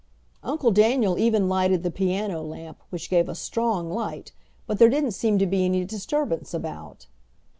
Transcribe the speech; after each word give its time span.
Uncle 0.41 0.71
Daniel 0.71 1.19
even 1.19 1.47
lighted 1.47 1.83
the 1.83 1.91
piano 1.91 2.41
lamp, 2.41 2.81
which 2.89 3.07
gave 3.07 3.29
a 3.29 3.35
strong 3.35 3.91
light, 3.91 4.31
but 4.65 4.79
there 4.79 4.89
didn't 4.89 5.11
seem 5.11 5.37
to 5.37 5.45
be 5.45 5.63
any 5.63 5.85
disturbance 5.85 6.55
about. 6.55 7.05